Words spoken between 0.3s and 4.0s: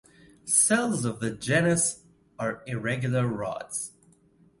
Cells of the genus are irregular rods.